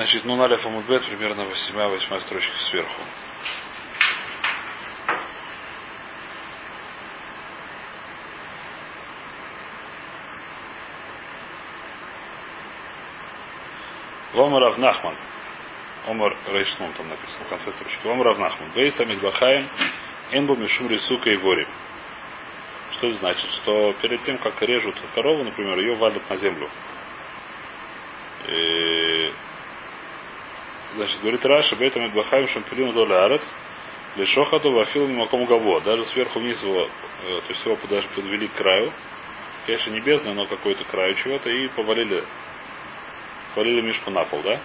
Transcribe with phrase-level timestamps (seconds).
[0.00, 3.02] Значит, ну налев Амудбет примерно 8-8 строчка сверху.
[14.32, 15.16] Вомар Равнахман.
[16.06, 18.08] Омар Рейшнун там написано в конце строчки.
[18.08, 18.70] Омар Равнахман.
[18.72, 19.68] Бейса Мидбахаем
[20.30, 21.68] Энбу Мишум Рисука и Ворим.
[22.92, 23.50] Что это значит?
[23.50, 26.70] Что перед тем, как режут корову, например, ее валят на землю.
[28.48, 29.30] И...
[31.00, 33.50] Значит, говорит Раша, Бейта Мидбахаем Шампилину Доля Арец,
[34.16, 35.80] Лешохату Вафил Мимаком Гаво.
[35.80, 36.90] Даже сверху вниз его,
[37.24, 38.92] то есть его даже подвели к краю.
[39.64, 42.22] Конечно, не но какой-то край чего-то, и повалили
[43.54, 44.60] повалили Мишку на пол, да?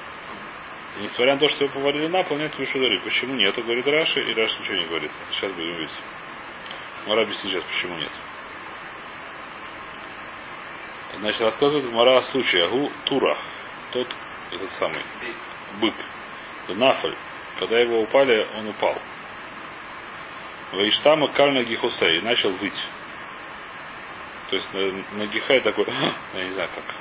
[0.99, 3.01] И несмотря на то, что его повалили на пол, нет Мишу дарит.
[3.03, 3.55] Почему нет?
[3.55, 5.11] Говорит Раши, и Раши ничего не говорит.
[5.31, 5.97] Сейчас будем видеть.
[7.07, 8.11] Мара объяснит сейчас, почему нет.
[11.17, 12.65] Значит, рассказывает Мара о случае.
[12.65, 13.37] Агу Тура.
[13.93, 14.13] Тот,
[14.51, 14.99] этот самый,
[15.79, 15.95] бык.
[16.73, 17.15] Нафаль.
[17.59, 18.99] Когда его упали, он упал.
[20.73, 22.21] Ваиштама кальна гихусей.
[22.21, 22.87] Начал выть.
[24.49, 25.85] То есть на, гихай такой,
[26.33, 26.95] я не знаю как,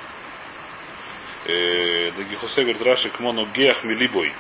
[1.46, 4.32] э, Дагихусе говорит Раши к мону геах милибой.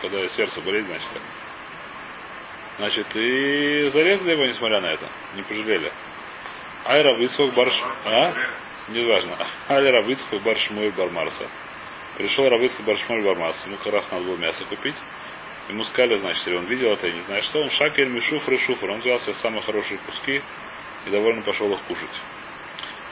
[0.00, 1.22] Когда сердце болит, значит так.
[2.78, 5.08] Значит, и зарезали его, несмотря на это.
[5.34, 5.92] Не пожалели.
[6.84, 7.82] Айра Вицхок Барш...
[8.04, 8.34] А?
[8.88, 9.38] Неважно.
[9.68, 11.48] Айра Вицхок Баршмой Бармарса.
[12.16, 13.66] Пришел Равицхок Баршмой Бармарса.
[13.66, 14.96] Ему как раз надо было мясо купить.
[15.68, 18.58] Ему сказали, значит, или он видел это, я не знаю что, он шакель мишуфр и
[18.58, 18.90] шуфр.
[18.90, 20.42] Он взял себе самые хорошие куски
[21.06, 22.22] и довольно пошел их кушать.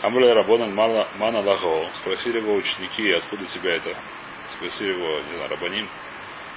[0.02, 1.90] Амуля Рабонан Мана Лаго.
[1.96, 3.96] Спросили его ученики, откуда тебя это?
[4.52, 5.88] Спросили его, не знаю, Рабаним,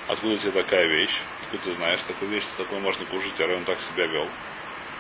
[0.08, 1.18] откуда тебе такая вещь?
[1.44, 4.30] Откуда ты знаешь такую вещь, что такое можно кушать, а он так себя вел?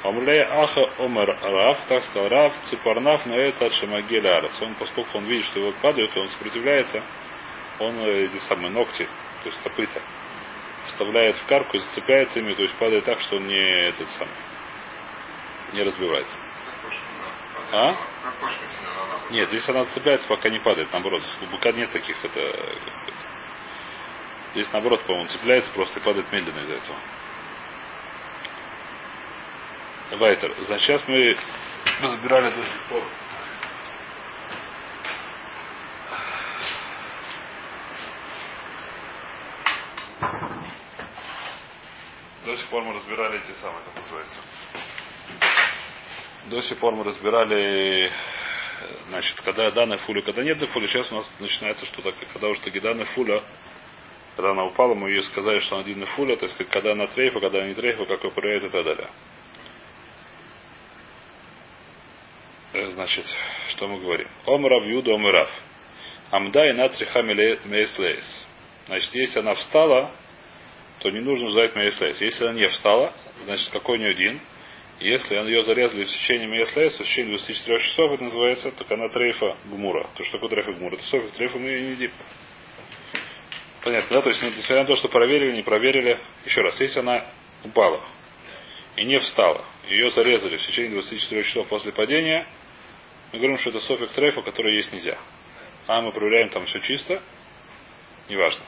[0.03, 4.61] Амуляя Аха Омер Раф, так сказал Раф, Ципарнав Наэца от Шамагеля Арас.
[4.61, 7.03] Он, поскольку он видит, что его падают, он сопротивляется,
[7.79, 9.07] он эти самые ногти,
[9.43, 10.01] то есть копыта,
[10.85, 14.33] вставляет в карку и зацепляется ими, то есть падает так, что он не этот самый,
[15.73, 16.37] не разбивается.
[17.71, 17.95] А?
[19.29, 20.91] Нет, здесь она зацепляется, пока не падает.
[20.93, 22.39] Наоборот, у быка нет таких, это,
[22.85, 23.25] как сказать.
[24.53, 26.97] Здесь наоборот, по-моему, цепляется просто и падает медленно из-за этого.
[30.11, 30.53] Вайтер.
[30.61, 31.37] Значит, сейчас мы
[32.01, 33.03] разбирали до сих пор.
[42.45, 44.37] До сих пор мы разбирали эти самые, как называется.
[46.45, 48.11] До сих пор мы разбирали,
[49.07, 52.79] значит, когда данная фуля, когда нет фуля, сейчас у нас начинается что-то, когда уже таки
[52.79, 53.41] данная фуля,
[54.35, 57.39] когда она упала, мы ее сказали, что она длинная фуля, то есть когда она трейфа,
[57.39, 59.09] когда она не трейфа, как ее проявляет и так далее.
[62.93, 63.25] Значит,
[63.69, 64.27] что мы говорим?
[64.45, 65.49] Омрав юда омрав.
[66.29, 68.45] Амда и нацриха мейслейс.
[68.85, 70.11] Значит, если она встала,
[70.99, 72.21] то не нужно ждать мейслейс.
[72.21, 73.13] Если она не встала,
[73.43, 74.41] значит, какой у нее дин?
[74.99, 79.55] Если ее зарезали в течение Мейслейс, в течение 24 часов, это называется, так она трейфа
[79.65, 80.07] гмура.
[80.15, 80.95] То, что такое трейфа гмура?
[80.95, 82.11] Это софик трейфа мы не едим.
[83.83, 84.21] Понятно, да?
[84.23, 87.27] То есть, несмотря на то, что проверили, не проверили, еще раз, если она
[87.63, 88.03] упала
[88.95, 92.47] и не встала, ее зарезали в течение 24 часов после падения,
[93.31, 95.19] мы говорим, что это софик трейфа, который есть нельзя.
[95.85, 97.21] А мы проверяем, там все чисто,
[98.29, 98.63] неважно.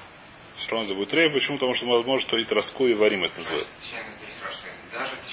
[0.59, 1.57] Все равно это будет трейф, почему?
[1.57, 3.71] Потому что, возможно, что и троску и варим это называется.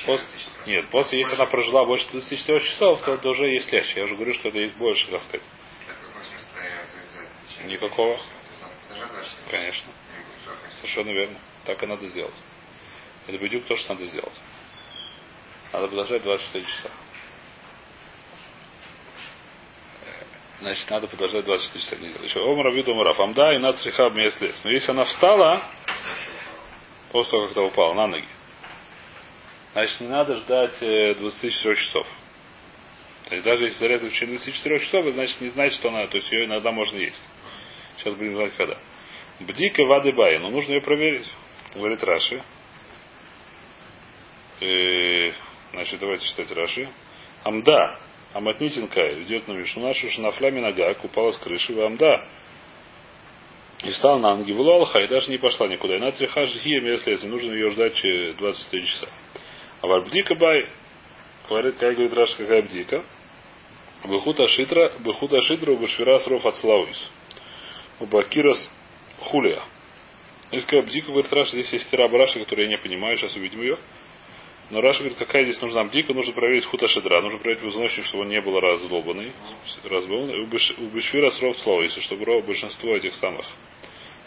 [0.05, 0.29] После,
[0.67, 4.01] нет, после, если она прожила больше 24 часов, то это уже есть легче.
[4.01, 5.47] Я уже говорю, что это есть больше, как сказать.
[7.65, 8.21] Никакого.
[9.51, 9.93] Конечно.
[10.77, 11.39] Совершенно верно.
[11.65, 12.35] Так и надо сделать.
[13.27, 14.41] Это бедюк то, что надо сделать.
[15.73, 16.91] Надо продолжать 24 часа.
[20.61, 22.09] Значит, надо продолжать 24 часа не.
[22.25, 23.21] Еще Омара виду Омарав.
[23.21, 25.63] Амда и над срихаб Но если она встала,
[27.13, 28.29] после того, как она упала на ноги,
[29.77, 32.07] Значит, не надо ждать 24 э, часов.
[33.29, 36.17] То есть даже если зарезать в течение 24 часов, значит не знать, что она, то
[36.17, 37.23] есть ее иногда можно есть.
[37.99, 38.79] Сейчас будем знать когда.
[39.41, 41.31] Бдика вады бай, но нужно ее проверить.
[41.75, 42.43] Говорит Раши.
[44.61, 45.33] И, э,
[45.73, 46.89] значит, давайте читать Раши.
[47.45, 48.01] Амда,
[48.37, 52.23] Аматнитинка идет на Мишну нашу, что на фляме нога упала с крыши в Амда.
[53.83, 54.61] И стал на ноги в
[55.01, 55.97] и даже не пошла никуда.
[55.97, 56.51] И на трихаш
[57.11, 57.95] если нужно ее ждать
[58.37, 59.09] 24 часа.
[59.81, 60.69] А вальбдика бай,
[61.49, 63.05] говорит, как говорит Раша, какая бдика.
[64.05, 67.11] Бехута шитра, бехута шитра, бешвира сров от слауис.
[68.01, 68.71] Бакирос
[69.19, 69.63] хулия.
[70.49, 73.63] Здесь какая бдика, говорит Раша, здесь есть тира Раша, которую я не понимаю, сейчас увидим
[73.63, 73.79] ее.
[74.71, 78.25] Но Раша говорит, какая здесь нужна бдика, нужно проверить хута шедра, нужно проверить позвоночник, чтобы
[78.25, 79.33] он не был раздолбанный,
[79.85, 80.41] разболбанный.
[80.41, 80.47] У
[80.89, 83.47] Бешвира сров слауис, чтобы большинство этих самых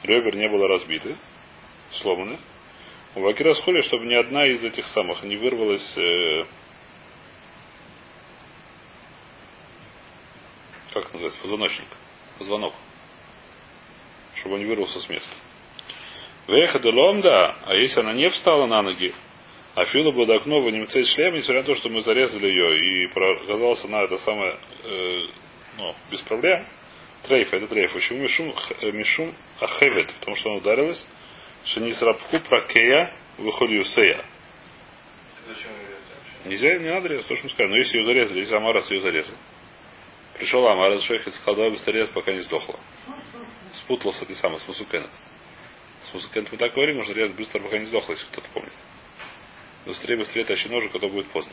[0.03, 1.17] ребер не было разбиты,
[1.91, 2.39] сломаны.
[3.15, 6.45] У Вакира схули, чтобы ни одна из этих самых не вырвалась э,
[10.93, 11.87] как это называется, позвоночник,
[12.37, 12.73] позвонок,
[14.35, 15.35] чтобы он не вырвался с места.
[16.47, 19.13] Веха ломда, а если она не встала на ноги,
[19.75, 23.83] а Фила Бадакнова не мцей шлем, несмотря на то, что мы зарезали ее, и оказалась
[23.85, 25.19] она это самое, э,
[25.77, 26.67] ну, без проблем,
[27.23, 27.93] трейф, это трейф.
[27.93, 30.13] Почему Мишум, э, Мишум Ахевет?
[30.19, 31.05] Потому что она ударилась,
[31.65, 34.23] что не срабху пракея выходиусея.
[36.45, 37.71] Нельзя, не надо резать, то, что мы сказали.
[37.71, 39.35] Но если ее зарезали, если Амарас ее зарезал.
[40.37, 42.79] Пришел Амарас Шойхет, сказал, давай быстрее пока не сдохла.
[43.73, 45.09] Спутался ты самый, с Мусукенет.
[46.01, 48.73] С Мусукенет мы так говорим, нужно резать быстро, пока не сдохла, если кто-то помнит.
[49.89, 51.51] Быстрее, быстрее тащи ножик, а то будет поздно.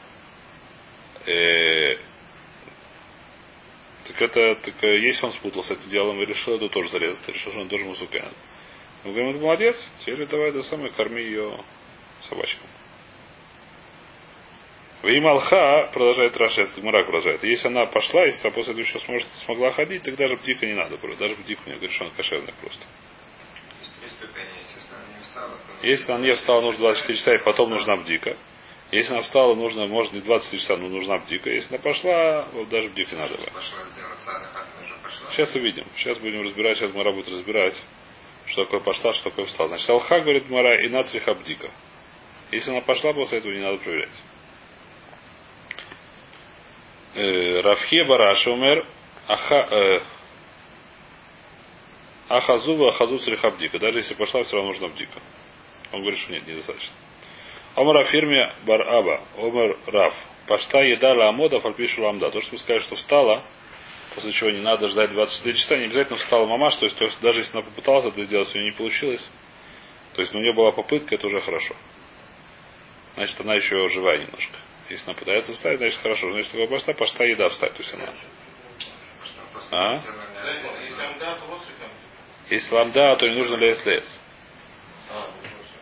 [1.25, 1.97] Э,
[4.07, 7.51] так это, так, э, если он спутался этим делом и решил это тоже зарезать, решил,
[7.53, 8.35] что он тоже музыкант.
[9.05, 11.59] Мы говорим, это молодец, теперь давай до самой корми ее
[12.25, 12.69] собачкам.
[15.03, 17.43] Веймалха, продолжает Раша, это Гмарак продолжает.
[17.43, 20.75] Если она пошла, если она после этого еще сможет, смогла ходить, так даже бдика не
[20.75, 20.99] надо.
[21.19, 22.85] Даже бдику не говорит, что она кошерная просто.
[25.83, 28.37] Если она не встала, нужно 24 часа, и потом нужна бдика.
[28.93, 31.51] Если она встала, нужно, может, не 20 часа, но нужна бдика.
[31.51, 33.37] Если она пошла, вот даже бдика не надо.
[35.33, 35.85] Сейчас увидим.
[35.97, 37.81] Сейчас будем разбирать, сейчас Мара будет разбирать,
[38.47, 39.69] что такое пошла, что такое встала.
[39.69, 41.69] Значит, Алха говорит Мара и нацриха бдика.
[42.53, 44.09] Если она пошла, после этого не надо проверять.
[47.15, 48.87] Э, Рафхе Бараш умер
[49.29, 50.01] Аха, э,
[52.29, 53.79] Ахазува Ахазу Црихабдика.
[53.79, 55.21] Даже если пошла, все равно нужна бдика.
[55.93, 56.95] Он говорит, что нет, недостаточно.
[57.75, 60.15] Омар Афирме Бар Аба, Омар Раф.
[60.47, 62.31] Пашта еда ламода фальпишу ламда.
[62.31, 63.45] То, что вы сказали, что встала,
[64.15, 67.21] после чего не надо ждать 24 часа, не обязательно встала мамаш, то есть, то есть
[67.21, 69.29] даже если она попыталась это сделать, у нее не получилось,
[70.15, 71.75] то есть ну, у нее была попытка, это уже хорошо.
[73.17, 74.57] Значит, она еще живая немножко.
[74.89, 76.31] Если она пытается встать, значит хорошо.
[76.33, 77.73] Значит, такое пошта, пошта еда встать.
[77.75, 78.15] То есть она.
[79.73, 80.03] А?
[82.49, 84.21] Если ламда, то не нужно ли СЛС.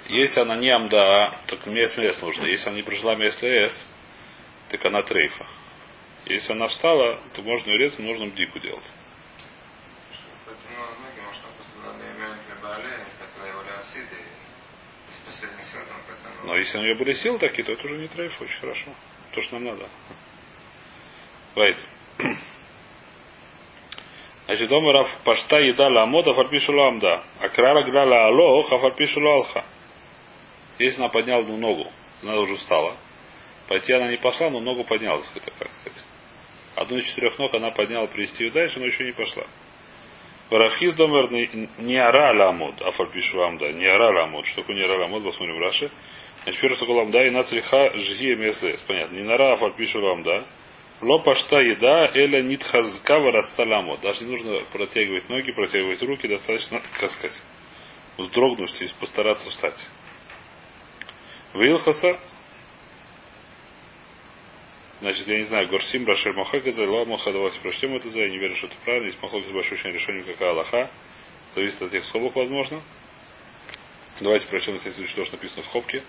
[0.09, 2.47] Если она не амда, так МС нужно.
[2.47, 3.87] Если она не прожила МСЛС,
[4.71, 5.47] так она трейфа.
[6.27, 8.85] Если она встала, то можно ее резать, нужно бдику делать.
[16.45, 18.95] Но если у нее были силы такие, то это уже не трейф, очень хорошо.
[19.33, 19.89] То, что нам надо.
[21.55, 21.79] Вайт.
[24.47, 27.23] Значит, дома Раф пашта еда ламода фарпишу ламда.
[27.41, 29.65] А крара грала ало хафарпишу алха.
[30.79, 31.91] Если она подняла одну ногу,
[32.23, 32.95] она уже встала.
[33.69, 36.05] Пойти она не пошла, но ногу поднялась, это как сказать.
[36.75, 39.45] Одну из четырех ног она подняла привести ее дальше, но еще не пошла.
[40.51, 41.31] Варафхиз домер
[41.79, 43.73] не ара ламод, а фальпишу ламда.
[43.73, 44.45] Не ара ламод.
[44.47, 45.25] Что такое не ара ламод?
[45.25, 45.91] Посмотрим Раши.
[46.43, 48.83] Значит, первый что ламда и нацриха жги меслес.
[48.83, 49.15] Понятно.
[49.17, 50.45] Не нара, а фальпишу ламда.
[51.01, 54.01] Ло пашта еда, эля нитхазка вараста ламод.
[54.01, 57.41] Даже не нужно протягивать ноги, протягивать руки, достаточно, как сказать,
[58.17, 59.87] вздрогнуть и постараться встать.
[61.53, 62.19] Вилхаса,
[65.01, 68.57] Значит, я не знаю, Горсим, Рашер Махаказа, Ла давайте прочтем это за, я не верю,
[68.57, 69.07] что это правильно.
[69.07, 70.91] Есть Махака с большой решением, какая Аллаха.
[71.55, 72.81] Зависит от тех скобок, возможно.
[74.21, 76.03] Давайте прочтем, если что, что написано в хопке.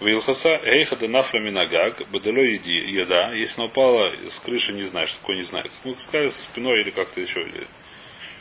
[0.00, 5.06] Вилхаса, Эйха де нафла минагаг, бадело еди, еда, если она упала с крыши, не знаю,
[5.08, 5.64] что такое не знаю.
[5.64, 7.42] Как мы сказали, со спиной или как-то еще.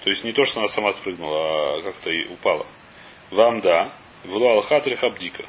[0.03, 2.65] То есть не то, что она сама спрыгнула, а как-то и упала.
[3.31, 3.93] Вам да,
[4.25, 5.45] Вула Алхатрих Абдика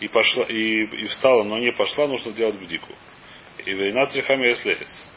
[0.00, 2.92] и, пошла, и, и встала, но не пошла, нужно делать бдику.
[3.64, 5.10] И война црихами эслес.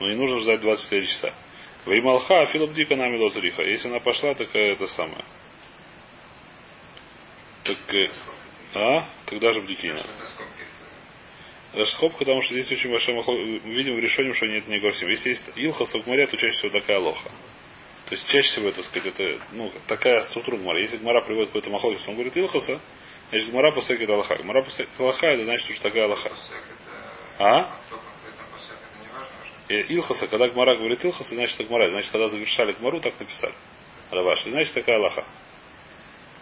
[0.00, 1.32] Но не нужно ждать 24 часа.
[1.86, 3.62] Веймалха, филобдика нами лозриха.
[3.62, 5.24] Если она пошла, так это самое.
[7.64, 8.10] Так, э,
[8.74, 9.06] а?
[9.26, 10.08] Тогда же бдики не надо.
[11.74, 13.34] Это скоб, потому что здесь очень большой махло.
[13.34, 15.08] Мы видим в решении, что нет не горсим.
[15.08, 17.30] Если есть илха в гмаре, то чаще всего такая лоха.
[18.06, 20.80] То есть чаще всего, это сказать, это ну, такая структура гмара.
[20.80, 22.80] Если гмара приводит какой-то махлокис, он говорит илхаса,
[23.30, 24.36] значит гмара посекет аллаха.
[24.36, 26.30] Гмара посекет аллаха, это значит, что такая аллаха.
[27.38, 27.76] А?
[29.68, 31.88] Илхаса, когда Гмара говорит Илхаса, значит это Гмара.
[31.88, 33.54] Значит, когда завершали Гмару, так написали.
[34.10, 34.50] Раваши.
[34.50, 35.24] Значит, такая Аллаха.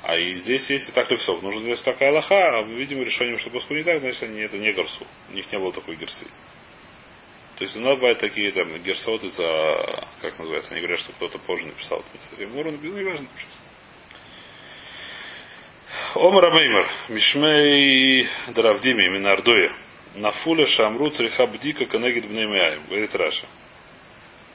[0.02, 3.50] А и здесь, если так лифсов, нужно сделать такая Аллаха, а мы видим решением, что
[3.50, 5.06] поскольку не так, значит, они это не горсу.
[5.28, 6.26] У них не было такой герсы.
[7.56, 11.66] То есть иногда бывают такие там герсоты за, как называется, они говорят, что кто-то позже
[11.66, 11.98] написал.
[11.98, 13.28] Это не совсем Муру написал, не важно.
[16.14, 19.74] Омар Амеймер, Мишмей Дравдими, Минардуя.
[20.14, 23.46] Нафуля Шамру Цриха Бдика Канегит Бнемяем, говорит Раша.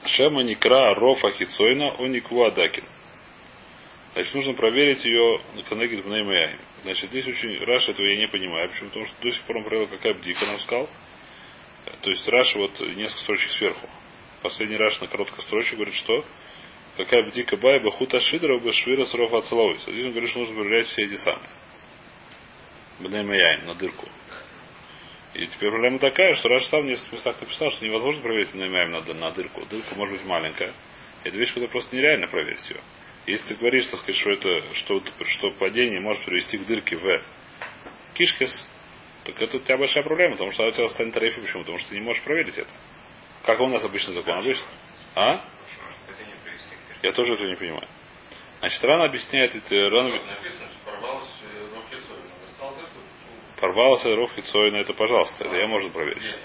[0.04, 2.84] Шема Никра Рофа Хицойна Оникву Адакин.
[4.16, 6.58] Значит, нужно проверить ее на Канегит в Неймаяме.
[6.84, 8.70] Значит, здесь очень Раша этого я не понимаю.
[8.70, 8.88] Почему?
[8.88, 10.88] Потому что до сих пор он проверил, какая бдика нам сказал.
[12.00, 13.86] То есть Раша вот несколько строчек сверху.
[14.40, 16.24] Последний Раш на короткой строчке говорит, что
[16.96, 19.76] какая бдика байба хута шидра бы швира сров ацеловой.
[19.80, 21.50] Здесь он говорит, что нужно проверять все эти самые.
[23.00, 24.08] Бнеймаяем на дырку.
[25.34, 28.92] И теперь проблема такая, что Раш сам в нескольких местах написал, что невозможно проверить Бнеймаяем
[28.92, 29.66] на, на дырку.
[29.66, 30.72] Дырка может быть маленькая.
[31.22, 32.80] Это вещь, которая просто нереально проверить ее.
[33.26, 37.22] Если ты говоришь, так сказать, что это, что, что падение может привести к дырке в
[38.14, 38.66] кишкис,
[39.24, 41.40] так это у тебя большая проблема, потому что у тебя станет тарифы.
[41.40, 41.62] Почему?
[41.62, 42.70] Потому что ты не можешь проверить это.
[43.42, 44.38] Как у нас обычно закон?
[44.38, 44.66] Обычно.
[45.16, 45.44] А?
[47.02, 47.88] Я тоже это не понимаю.
[48.60, 50.20] Значит, рано объясняет эти рано...
[53.60, 56.36] Порвалась ров хицоина, это пожалуйста, это я можно проверить.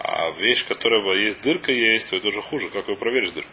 [0.00, 2.70] А вещь, которая есть дырка есть, то это уже хуже.
[2.70, 3.50] Как вы проверишь дырку?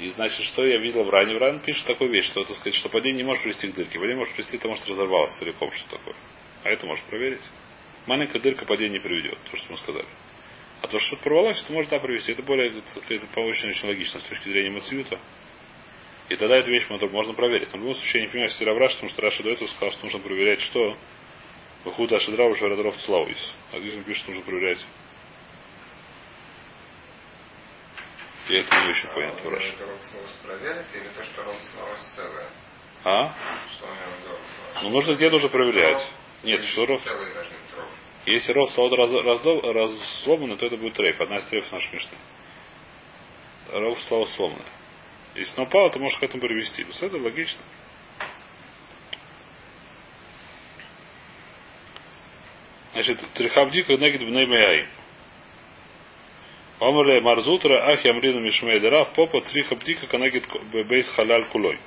[0.00, 1.34] И значит, что я видел в ране?
[1.34, 3.98] В ране пишет такую вещь, что, так сказать, что падение не может привести к дырке.
[3.98, 6.16] Падение может привести тому, что разорвалось целиком, что такое.
[6.64, 7.42] А это может проверить.
[8.06, 10.06] Маленькая дырка падение не приведет, то, что мы сказали.
[10.80, 12.32] А то, что порвалось, это может да привести.
[12.32, 15.18] Это более, это очень, очень логично с точки зрения Мациюта.
[16.30, 17.68] И тогда эту вещь можно проверить.
[17.72, 19.90] Но в любом случае я не понимаю, если Равраш, потому что Раша до этого сказал,
[19.90, 20.96] что нужно проверять, что
[21.84, 23.54] Выхуда Ашидрау Шарадров Слауис.
[23.72, 24.78] А здесь он пишет, что нужно проверять
[28.48, 29.74] Я это не очень понял, Тураш.
[33.04, 33.34] А?
[34.82, 36.06] Ну, нужно где нужно проверять.
[36.42, 37.00] Нет, что ров...
[38.26, 41.20] Если ров салот раз, разломанный, то это будет трейф.
[41.20, 42.16] Одна из трейфов нашей мечты.
[43.72, 44.64] Ров салот сломанный.
[45.34, 46.84] Если он упал, то можешь к этому привести.
[46.84, 47.60] Вот это логично.
[52.92, 54.88] Значит, трихабдика негид в неймеяй.
[56.80, 60.48] Омрле Марзутра Ахи Амрину Мишмей Раф Попа Триха Птика Канагит
[60.88, 61.78] Бейс Халяль Кулой.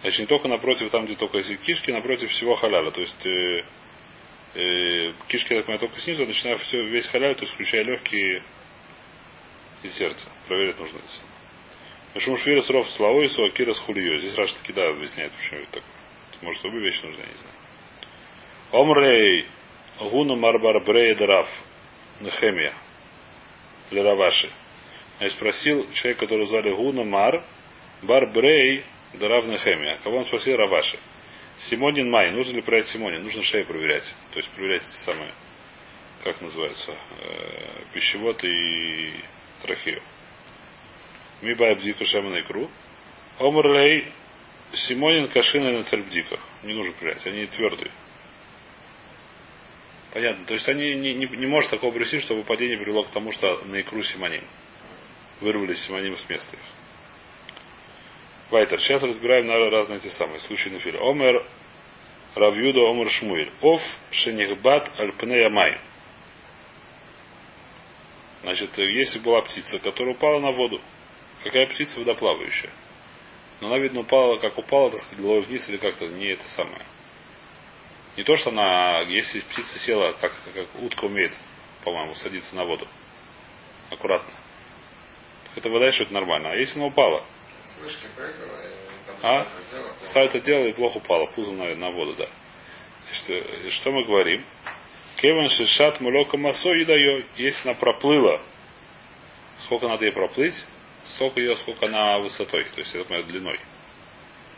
[0.00, 2.90] Значит, не только напротив, там, где только кишки, напротив всего халяля.
[2.90, 3.64] То есть э,
[4.54, 8.42] э, кишки, так понимаю, только снизу, начиная все, весь халяль, то есть включая легкие
[9.82, 10.28] и сердце.
[10.46, 11.06] Проверить нужно это.
[12.14, 14.18] Почему швира сров славой и суакира с хульё.
[14.18, 15.84] Здесь Раш таки да объясняет, почему это так.
[16.42, 17.54] Может, обе вещи нужны, я не знаю.
[18.70, 19.46] Омрей
[19.98, 21.48] Гуна Марбар Брейдраф
[22.20, 22.72] Нехемия.
[23.90, 24.50] Лераваши.
[25.20, 27.42] Я спросил человек, который звали Гуна Мар,
[28.02, 29.98] Бар Брей, Дарав Нехемия.
[30.04, 30.98] Кого он спросил Раваши.
[31.70, 32.30] Симонин Май.
[32.32, 33.22] Нужно ли проверять Симонин?
[33.22, 34.14] Нужно шею проверять.
[34.32, 35.32] То есть проверять эти самые,
[36.22, 39.14] как называется, э, пищевод и
[39.62, 40.02] трахею.
[41.42, 42.70] Ми бай бдика шамана икру.
[43.38, 44.12] Омрлей
[44.72, 46.40] Симонин кашина на царьбдиках.
[46.62, 47.26] Не нужно проверять.
[47.26, 47.90] Они твердые.
[50.18, 50.46] Понятно.
[50.46, 53.62] То есть они не, не, не может такого привести, чтобы падение привело к тому, что
[53.66, 54.42] на икру симоним.
[55.40, 56.62] Вырвались симоним с места их.
[58.50, 58.80] Вайтер.
[58.80, 60.98] Сейчас разбираем на разные эти самые случаи на филе.
[60.98, 61.46] Омер
[62.34, 63.52] Равьюда Омер Шмуэль.
[63.60, 65.78] Ов Шенихбат Альпнея Май.
[68.42, 70.80] Значит, если была птица, которая упала на воду,
[71.44, 72.70] какая птица водоплавающая?
[73.60, 76.82] Но она, видно, упала, как упала, так сказать, головой вниз или как-то не это самое.
[78.18, 81.30] Не то, что она, если птица села, как, как утка умеет,
[81.84, 82.84] по-моему, садиться на воду.
[83.90, 84.34] Аккуратно.
[85.44, 86.50] Так это вода, что это нормально.
[86.50, 87.24] А если она упала?
[89.22, 89.46] А?
[90.02, 91.26] Сальто делала и плохо упала.
[91.26, 92.28] Пузом на, на воду, да.
[93.06, 94.44] Значит, что мы говорим?
[95.18, 97.24] Кеван шишат мулока масо и дает.
[97.36, 98.40] Если она проплыла,
[99.58, 100.54] сколько надо ей проплыть,
[101.04, 103.60] сколько ее, сколько она высотой, то есть это моя длиной.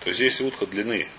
[0.02, 1.11] То есть если утка длины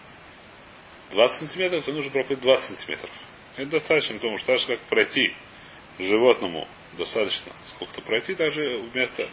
[1.12, 3.10] 20 сантиметров, то нужно проплыть 20 сантиметров.
[3.56, 5.36] Это достаточно, потому что так же, как пройти
[6.00, 9.30] животному достаточно сколько-то пройти, даже вместо...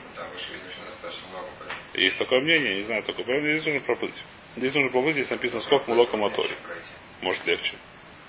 [1.94, 4.14] Есть такое мнение, не знаю, такое мнение, здесь нужно проплыть.
[4.56, 6.54] Здесь нужно проплыть, здесь написано сколько мулока мотори.
[7.22, 7.74] Может легче.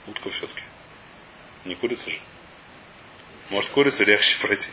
[0.07, 0.61] Утка все-таки.
[1.65, 2.19] Не курица же.
[3.49, 4.69] Может курица легче пройти.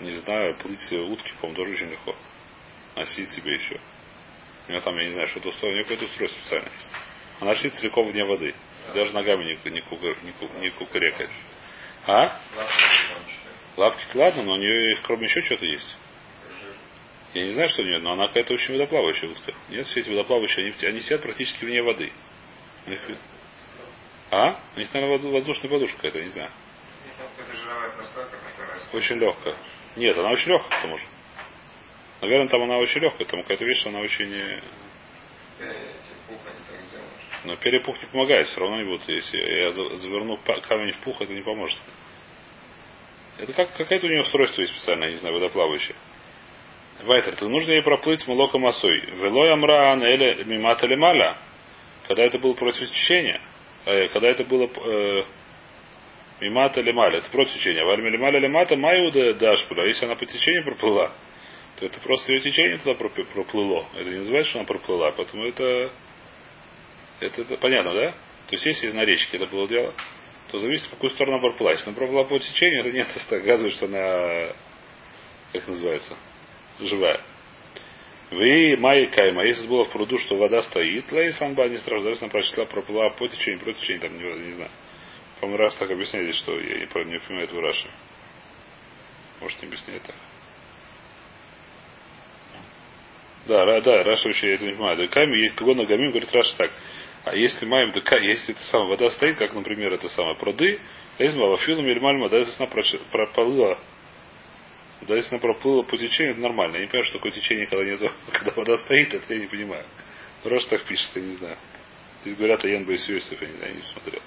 [0.00, 2.14] Не знаю, плыть утки, по-моему, тоже очень легко.
[2.96, 3.80] Носить себе еще.
[4.68, 6.92] У него там, я не знаю, что-то устроено, у него какое-то устройство специально есть.
[7.40, 8.54] Она шли целиком вне воды.
[8.94, 11.30] Даже ногами не, не, кука, не, ку, не кукарекает.
[12.06, 12.38] А?
[13.76, 15.96] Лапки-то ладно, но у нее кроме еще что-то есть.
[17.34, 19.52] Я не знаю, что у нее, но она какая-то очень водоплавающая утка.
[19.68, 22.12] Нет, все эти водоплавающие, они, они сидят практически вне воды.
[22.86, 23.00] У них...
[24.30, 24.60] А?
[24.74, 26.50] У них, наверное, воздушная подушка какая-то, не знаю.
[28.92, 29.56] Очень легкая.
[29.96, 31.04] Нет, она очень легкая, к тому же.
[32.20, 34.32] Наверное, там она очень легкая, там какая-то вещь, она очень...
[34.32, 34.60] Э,
[37.44, 39.08] Но перепух не помогает, все равно не будет.
[39.08, 41.78] Если я заверну камень в пух, это не поможет.
[43.38, 45.94] Это как какое-то у нее устройство есть специальное, не знаю, водоплавающее.
[47.04, 49.00] Вайтер, то нужно ей проплыть молоком осой.
[49.12, 51.36] Велой амраан эле мимата лемаля.
[52.08, 53.40] Когда это было против течения.
[53.84, 55.24] Э, когда это было э,
[56.40, 57.18] мимата лемаля.
[57.18, 57.84] Это против течения.
[57.84, 59.86] Вальми лемаля лемата маю дашпуля.
[59.86, 61.12] Если она по течению проплыла,
[61.78, 63.86] то это просто ее течение туда проплыло.
[63.94, 65.12] Это не называется, что она проплыла.
[65.12, 65.92] Поэтому это,
[67.20, 68.10] это, это понятно, да?
[68.10, 69.94] То есть если на речке это было дело,
[70.50, 71.72] то зависит, в какую сторону она проплыла.
[71.72, 74.54] Если она проплыла по течению, это нет, это оказывает, что она,
[75.52, 76.16] как называется,
[76.80, 77.20] живая.
[78.30, 79.44] Вы май кайма.
[79.44, 82.08] Если было в пруду, что вода стоит, лейс анба не страшно.
[82.08, 84.70] Если она прочла, проплыла по течению, против течения, там, не, не знаю.
[85.40, 86.86] По-моему, раз так объясняли, что я не, не
[87.20, 87.88] понимаю этого Раши.
[89.40, 90.16] Может, не объясняет так.
[93.48, 94.98] Да, да, Раша вообще я это не понимаю.
[94.98, 96.70] Да ками, кого нагамим, говорит Раша так.
[97.24, 100.78] А если маем, да если это самая вода стоит, как, например, это самое пруды,
[101.18, 102.70] если вафилу мельмальма, да если она
[103.10, 103.78] проплыла,
[105.02, 106.76] да если она проплыла по течению, это нормально.
[106.76, 109.84] Я не понимаю, что такое течение, когда нету, когда вода стоит, это я не понимаю.
[110.44, 111.56] Раша так пишет, я не знаю.
[112.22, 114.22] Здесь говорят о Янбе Юсиф, я не знаю, не смотрел.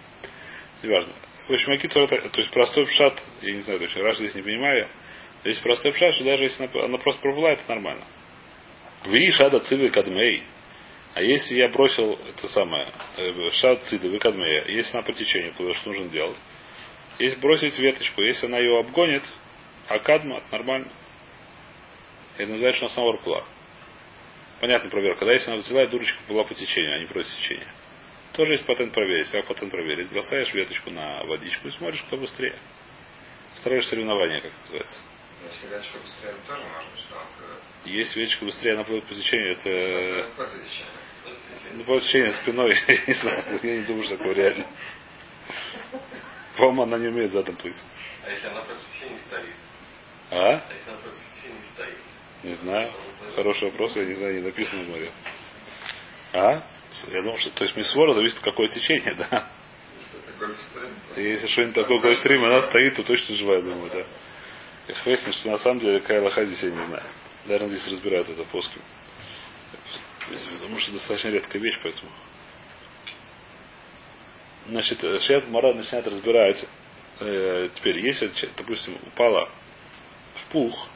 [0.81, 1.13] Неважно.
[1.47, 4.87] В общем, Акитор, то есть простой пшат, я не знаю точно, Раша здесь не понимаю.
[5.43, 8.03] Здесь простой пшат, что даже если она, она просто проплыла, это нормально.
[9.05, 10.43] Вы шада цивы кадмей.
[11.13, 15.75] А если я бросил это самое, э, шад цидовы кадмея, если она по течению плывет,
[15.77, 16.38] что нужно делать?
[17.20, 19.24] Если бросить веточку, если она ее обгонит,
[19.88, 20.88] а кадма, нормально.
[22.38, 23.43] Это называется, что она снова плыла.
[24.62, 25.20] Понятно проверка.
[25.20, 27.67] Когда если она взяла дурочка была по течению, а не против течения.
[28.34, 29.29] Тоже есть патент проверить.
[29.29, 30.10] Как патент проверить?
[30.10, 32.55] Бросаешь веточку на водичку и смотришь, кто быстрее.
[33.55, 34.98] Строишь соревнования, как это называется.
[35.43, 37.15] Если веточка быстрее, то тоже может быть, что
[37.86, 40.29] есть веточка быстрее, она плывет по течению, это...
[41.74, 44.65] Ну, по течению спиной, я не знаю, я не думаю, что такое реально.
[46.57, 47.75] По-моему, она не умеет задом плыть.
[48.25, 49.55] А если она против течения стоит?
[50.31, 50.36] А?
[50.36, 51.98] А если она против течения стоит?
[52.43, 52.91] Не знаю.
[53.36, 55.12] Хороший вопрос, я не знаю, не написано в море.
[56.34, 56.63] А?
[57.08, 59.47] Я думал, что то есть мисвора зависит от какое течение, да?
[61.15, 64.06] Если что-нибудь такое гольфстрим, она стоит, то точно живая, думаю, да.
[64.93, 67.04] Как выяснилось, что на самом деле какая лоха здесь я не знаю.
[67.45, 68.82] Наверное, здесь разбирают это плоским.
[70.27, 72.12] Потому что достаточно редкая вещь, поэтому.
[74.67, 76.65] Значит, сейчас Мара начинает разбирать.
[77.21, 79.49] Э, теперь, если, допустим, упала
[80.36, 80.89] в пух,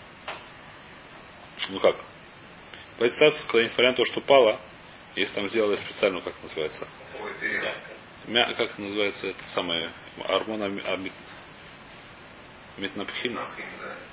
[1.69, 1.95] ну как?
[2.97, 4.59] По ситуации, когда несмотря на то, что упала,
[5.15, 6.85] если там сделали специальную, как называется?
[8.27, 9.89] Мя, как называется это самое
[10.25, 10.81] армон
[12.77, 13.39] Метнапхим.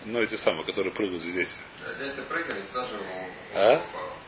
[0.05, 1.55] Ну, эти самые, которые прыгают здесь.
[1.99, 3.01] Дети прыгали, даже
[3.55, 3.83] А?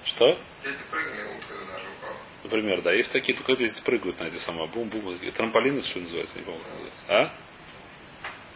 [0.04, 0.38] Что?
[0.64, 2.16] Дети прыгали, утка даже упала.
[2.42, 5.18] Например, да, есть такие, только дети прыгают на эти самые бум-бум.
[5.32, 7.02] Трамполины, что называется, не помню, как называется.
[7.08, 7.34] А?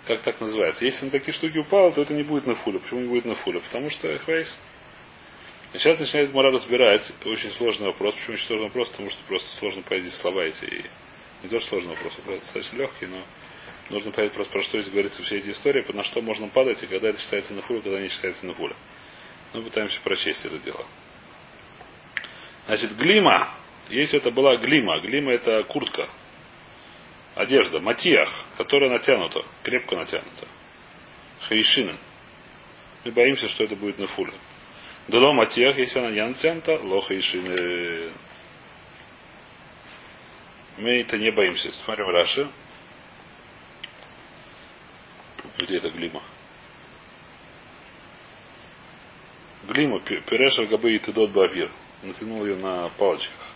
[0.07, 0.85] Как так называется?
[0.85, 2.79] Если на такие штуки упало, то это не будет на фуле.
[2.81, 3.61] Почему не будет на фуле?
[3.61, 4.59] Потому что хвейс.
[5.75, 8.15] Сейчас начинает Мара разбирать очень сложный вопрос.
[8.15, 8.89] Почему очень сложный вопрос?
[8.89, 10.65] Потому что просто сложно понять слова эти.
[10.65, 10.85] И
[11.43, 13.23] не то, что сложный вопрос, а достаточно легкий, но
[13.91, 16.87] Нужно понять просто, про что здесь говорится все эти истории, на что можно падать, и
[16.87, 18.77] когда это считается на фуле, когда не считается на фуле.
[19.55, 20.85] Мы пытаемся прочесть это дело.
[22.67, 23.55] Значит, глима.
[23.89, 26.07] Если это была глима, глима это куртка,
[27.35, 30.47] одежда, матиях, которая натянута, крепко натянута.
[31.49, 31.97] Хаишинен.
[33.05, 34.35] Мы боимся, что это будет на фуле.
[35.07, 38.13] Дало матиях, если она не натянута, ло хаишинен.
[40.77, 41.73] Мы это не боимся.
[41.73, 42.49] Смотрим Раши.
[45.59, 46.23] Где это глима?
[49.65, 51.71] Глима, переша габы и тедот бавир.
[52.03, 53.55] Натянул ее на палочках.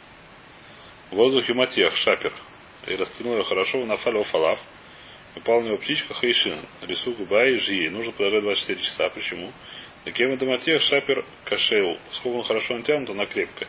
[1.10, 2.34] В воздухе матех, шапер.
[2.86, 4.58] И растянул ее хорошо, на фале фалав.
[5.36, 6.58] Упал на него птичка хайшин.
[6.82, 7.88] Рису губа и жи.
[7.88, 9.08] Нужно подождать 24 часа.
[9.10, 9.52] Почему?
[10.04, 11.98] Таким это матех, шапер, кашейл.
[12.10, 13.68] Сколько он хорошо натянут, она крепкая.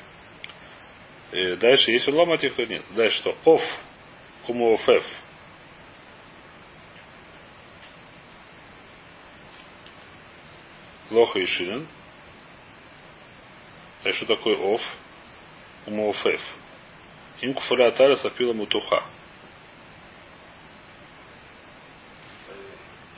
[1.32, 2.84] И дальше, если ломатех, то нет.
[2.96, 3.38] Дальше что?
[3.46, 3.62] Оф.
[4.48, 5.04] Кумуофеф.
[11.14, 11.88] Лоха и Шинен.
[14.04, 14.82] А что такое оф?
[15.86, 16.42] Умофеф.
[17.42, 19.04] Им куфаля аталя сапила мутуха.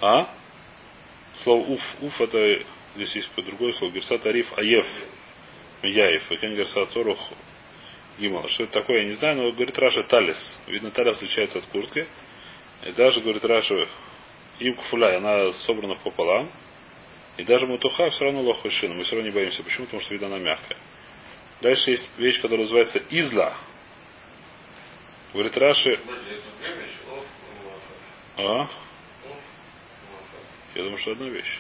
[0.01, 0.29] А?
[1.43, 1.81] Слово уф.
[2.01, 3.93] Уф это здесь есть другое слово.
[3.93, 4.85] Герсат ариф аев.
[5.81, 6.27] Мияев.
[6.27, 7.19] Кен герсат орух.
[8.19, 8.47] Гимал.
[8.49, 10.59] Что это такое, я не знаю, но говорит Раша талис.
[10.67, 12.07] Видно, талис отличается от куртки.
[12.83, 13.87] И даже, говорит Раша,
[14.59, 16.51] им куфуля, она собрана пополам.
[17.37, 18.95] И даже мутуха все равно лохушина.
[18.95, 19.63] Мы все равно не боимся.
[19.63, 19.85] Почему?
[19.85, 20.77] Потому что видно она мягкая.
[21.61, 23.55] Дальше есть вещь, которая называется изла.
[25.33, 25.99] Говорит Раши.
[28.37, 28.67] А?
[30.75, 31.59] Я думаю, что одна вещь.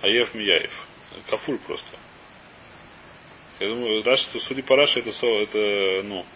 [0.00, 0.72] Аев Мияев.
[1.28, 1.96] Кафуль просто.
[3.60, 6.26] Я думаю, Раш, что судя по Раше, это, это ну,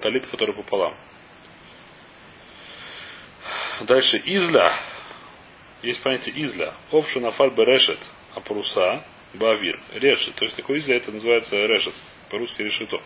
[0.00, 0.94] талит, который пополам.
[3.82, 4.74] Дальше изля.
[5.82, 6.74] Есть понятие изля.
[6.90, 7.98] Овшу нафаль берешет,
[8.34, 9.80] а паруса бавир.
[9.94, 10.34] Решет.
[10.34, 11.94] То есть такой изля это называется решет.
[12.28, 13.00] По-русски решето.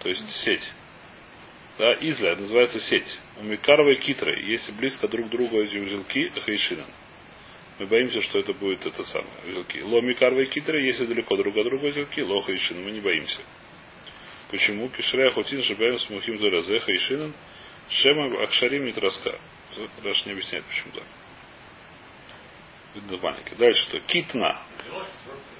[0.00, 0.70] То есть сеть.
[1.78, 3.18] Да, изля это называется сеть.
[3.38, 6.86] У Микарова и Китры, если близко друг к другу эти узелки, хейшинан.
[7.78, 9.80] Мы боимся, что это будет это самое, узелки.
[9.80, 12.84] Ло и Китры, если далеко друг от друга узелки, ло хейшинан.
[12.84, 13.40] Мы не боимся.
[14.50, 14.88] Почему?
[14.88, 17.32] Кишря хутин шибаем смухим дуразе хейшинан.
[17.88, 19.38] Шема акшарим не траска.
[20.02, 21.04] Даже не объясняет, почему так.
[22.94, 23.54] Видно маленький.
[23.54, 24.00] Дальше что?
[24.00, 24.60] Китна.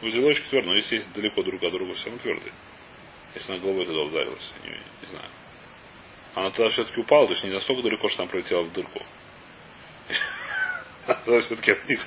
[0.02, 2.52] Узелочки твердые, но если есть далеко друг от друга, все равно твердые.
[3.34, 5.28] Если она головой туда ударилась, не, не знаю.
[6.34, 9.02] Она тогда все-таки упала, то есть не настолько далеко, что она пролетела в дырку.
[11.06, 12.00] А тогда все-таки от них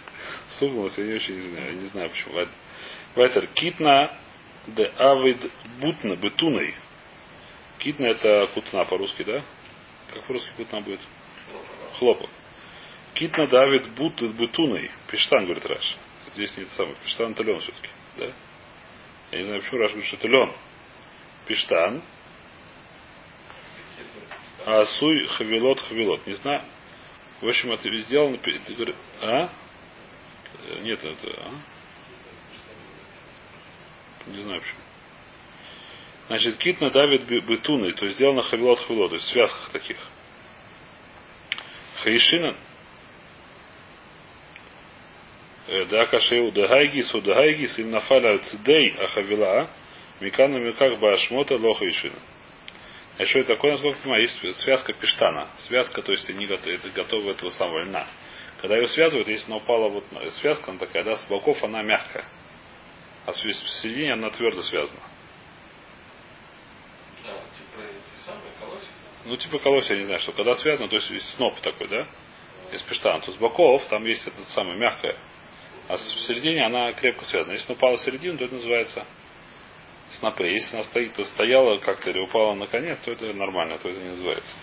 [0.49, 2.47] стукнулась, я не очень не знаю, не знаю почему.
[3.15, 4.15] Вайтер, китна
[4.67, 6.75] де авид бутна, бетуной.
[7.79, 9.43] Китна это кутна по-русски, да?
[10.13, 11.01] Как по-русски кутна будет?
[11.97, 12.29] Хлопок.
[13.15, 14.91] Китна Давид бут бутуной.
[15.07, 15.97] Пиштан, говорит Раш.
[16.33, 16.95] Здесь не это самое.
[17.03, 17.89] Пиштан это лен все-таки.
[18.17, 18.33] Да?
[19.31, 20.51] Я не знаю, почему Раш говорит, что это лен.
[21.47, 22.01] Пиштан.
[24.65, 26.25] А Асуй хавилот хавилот.
[26.25, 26.63] Не знаю.
[27.41, 28.39] В общем, это сделано.
[29.21, 29.49] А?
[30.65, 31.27] Э, Нет, это.
[31.41, 31.51] А?
[34.27, 34.79] Не знаю почему.
[36.27, 39.97] Значит, китна Давид бе- бетуной, то есть сделано хавилот хавилот, то есть в связках таких.
[42.01, 42.55] Хаишина.
[45.67, 49.69] Э, Да кашеу дагайгис, у дагайгис, им нафаля цидей ахавила,
[50.19, 52.15] микана миках башмота лоха ишина.
[53.17, 55.47] А что это такое, насколько я понимаю, есть связка пештана.
[55.57, 58.07] Связка, то есть они готовы, это готовы этого самого льна.
[58.59, 60.03] Когда ее связывают, если она упала вот
[60.41, 62.25] связка, она такая, да, с боков она мягкая.
[63.25, 64.99] А в середине она твердо связана.
[67.23, 67.87] Да, типа.
[69.25, 72.07] Ну, типа колосья, я не знаю, что когда связано, то есть есть сноп такой, да?
[72.71, 73.21] Из пештана.
[73.21, 75.15] То с боков там есть этот самый мягкая.
[75.87, 77.53] А в середине она крепко связана.
[77.53, 79.05] Если она упала в середину, то это называется
[80.11, 80.45] снопы.
[80.45, 83.99] Если она стоит, то стояла как-то или упала на конец, то это нормально, то это
[83.99, 84.55] не называется.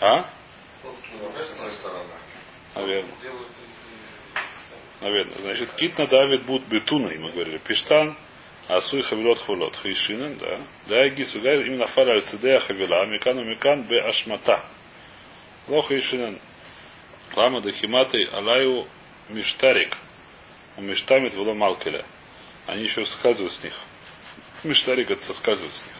[0.00, 0.30] А?
[2.74, 3.14] Наверное.
[5.00, 5.38] Наверное.
[5.38, 7.58] Значит, китна давид бут бетуной, мы говорили.
[7.58, 8.16] Пиштан,
[8.68, 9.76] асуй хавилот хвулот.
[9.82, 10.66] Хейшинен, да.
[10.86, 14.64] Да, гис вигай, именно фаля цидея хавила, мекану мекан бе ашмата.
[15.68, 16.40] Ло хейшинен.
[17.34, 18.86] Лама дахиматы алаю
[19.32, 19.96] миштарик.
[20.76, 22.04] У миштамит было малкеля.
[22.66, 23.74] Они еще соскальзывают с них.
[24.64, 25.94] Миштарик это соскальзывает с них.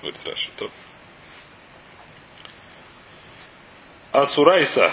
[0.00, 0.50] Говорит Раша.
[0.56, 0.70] То.
[4.12, 4.92] Асурайса.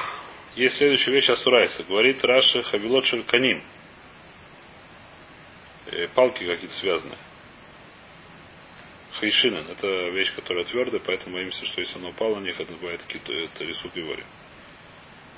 [0.55, 1.83] Есть следующая вещь Асурайса.
[1.83, 3.63] Говорит Раша Хавилот Шельканим.
[5.87, 7.17] Э, Палки какие-то связанные.
[9.19, 9.67] Хайшинен.
[9.69, 13.33] Это вещь, которая твердая, поэтому боимся, что если она упала на них, это бывает какие-то
[13.33, 14.23] это рисук и вори.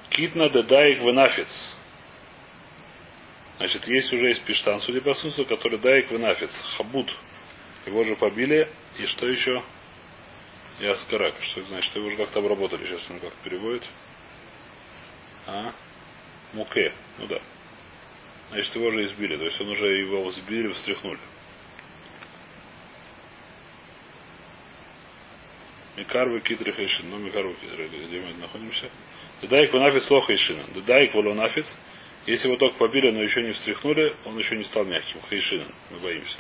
[0.10, 1.76] Китна дедаик венафиц.
[3.60, 6.50] Значит, есть уже из пиштан, судя по смыслу, который даик венафиц.
[6.78, 7.14] Хабут.
[7.86, 8.72] Его же побили.
[8.98, 9.62] И что еще?
[10.80, 11.36] И аскарак.
[11.42, 11.94] Что это значит?
[11.94, 12.86] Его уже как-то обработали.
[12.86, 13.84] Сейчас он как-то переводит.
[15.46, 15.74] А?
[16.54, 16.94] Муке.
[17.18, 17.42] Ну да.
[18.52, 19.36] Значит, его уже избили.
[19.36, 21.20] То есть он уже его взбили, встряхнули.
[25.98, 27.10] Микарвы хайшин.
[27.10, 27.90] Ну, Микарвы китры.
[27.90, 28.90] Где мы находимся?
[29.42, 30.64] Дедайк ванафиц лоха ишина.
[30.74, 31.76] Дедайк волонафиц.
[32.30, 35.20] Если его только побили, но еще не встряхнули, он еще не стал мягким.
[35.30, 35.74] Хайшинан.
[35.90, 36.38] Мы боимся.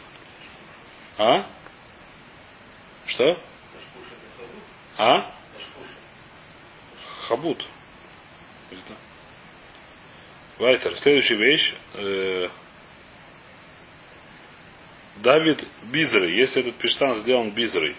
[1.18, 1.48] А?
[3.08, 3.40] Что?
[5.00, 5.34] А?
[7.28, 7.66] Хабут.
[10.60, 10.96] Вайтер.
[10.98, 11.74] Следующая вещь.
[11.96, 12.50] Э,
[15.24, 16.30] Давид Бизры.
[16.30, 17.96] Если этот пештан сделан Бизрой.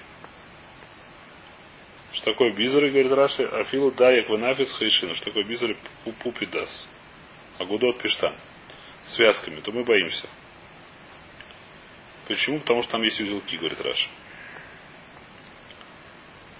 [2.12, 3.42] Что такое Бизры, говорит Раши?
[3.46, 5.16] Афилу Даек Ванафис Хайшина.
[5.16, 5.76] Что такое Бизры?
[6.22, 6.86] Пупидас.
[7.60, 8.34] Агудот пештан.
[9.08, 9.60] Связками.
[9.60, 10.26] То мы боимся.
[12.26, 12.60] Почему?
[12.60, 14.08] Потому что там есть узелки, говорит Раши.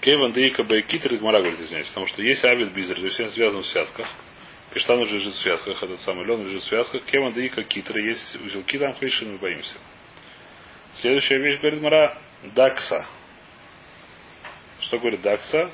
[0.01, 3.61] Кеван Дейка Байкитер Гмара говорит, извиняюсь, потому что есть Авид Бизер, то есть он связан
[3.61, 4.07] в связках.
[4.73, 7.03] Пештан уже лежит в связках, этот самый лен лежит в связках.
[7.05, 9.75] Кеван Дейка Китер, есть узелки там Хайшин, мы боимся.
[10.95, 13.07] Следующая вещь, говорит Мара, Дакса.
[14.81, 15.71] Что говорит Дакса?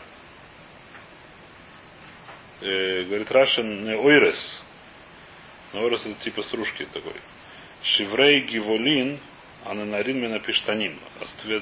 [2.61, 4.63] Э, говорит Рашин Ойрес.
[5.83, 7.15] Ойрес это типа стружки такой.
[7.83, 9.19] Шиврей Гиволин,
[9.65, 10.99] ананарин мена пиштанин.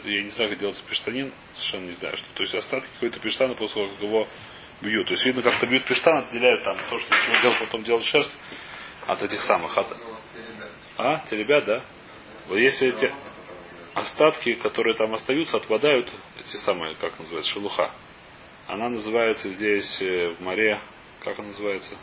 [0.03, 2.17] Я не знаю, как делается пиштанин, совершенно не знаю.
[2.17, 2.27] Что.
[2.35, 4.27] То есть остатки какой-то пиштана, после того, как его
[4.81, 5.07] бьют.
[5.07, 8.37] То есть видно, как-то бьют пештан, отделяют там то, что человек делал, потом делал шерсть
[9.07, 9.77] от этих самых.
[9.77, 9.95] От...
[10.97, 11.83] А, те ребят, да?
[12.47, 13.13] Вот если эти
[13.93, 17.91] остатки, которые там остаются, отпадают, эти самые, как называется, шелуха.
[18.67, 20.79] Она называется здесь э, в море,
[21.21, 21.95] как она называется?
[21.95, 21.97] Э,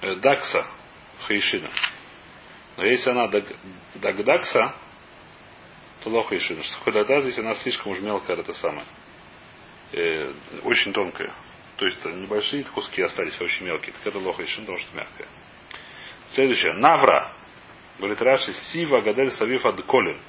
[0.00, 0.66] Дакса,
[1.26, 1.70] Хаишина.
[2.76, 3.28] Но если она
[3.94, 4.74] Дагдакса,
[6.02, 6.62] то лохаишина.
[6.62, 8.86] Что такое Дагдакса, если она слишком уж мелкая, это самое.
[9.92, 10.32] Э,
[10.64, 11.32] очень тонкая.
[11.76, 13.92] То есть небольшие куски остались, очень мелкие.
[13.92, 15.28] Так это лохаишина, потому что мягкая.
[16.34, 16.74] Следующее.
[16.74, 17.32] Навра.
[17.98, 20.20] Говорит Раши, Сива Гадель Савиф Адколин.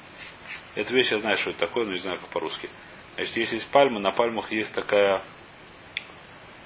[0.74, 2.70] Эта вещь я знаю, что это такое, но не знаю, как по-русски.
[3.16, 5.22] Значит, если есть пальмы, на пальмах есть такая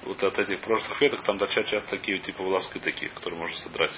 [0.04, 3.92] вот от этих прошлых веток там торчат часто такие типа волоски такие, которые можно содрать.